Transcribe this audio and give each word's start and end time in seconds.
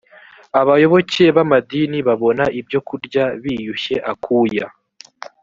abayoboke 0.61 1.23
b’amadini 1.35 1.97
babona 2.07 2.43
ibyo 2.59 2.79
kurya 2.87 3.23
biyushye 3.41 3.95
akuya 4.11 4.67